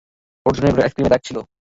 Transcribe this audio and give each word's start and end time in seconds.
অর্জুনের 0.45 0.73
ঘরে 0.73 0.83
আইসক্রিমের 0.85 1.11
দাগ 1.13 1.21
ছিল। 1.27 1.37